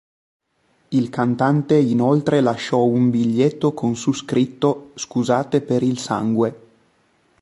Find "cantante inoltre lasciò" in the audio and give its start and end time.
1.11-2.83